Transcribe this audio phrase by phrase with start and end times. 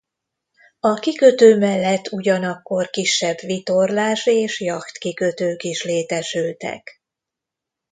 [0.79, 7.01] A kikötő mellett ugyanakkor kisebb vitorlás és jacht kikötők is létesültek.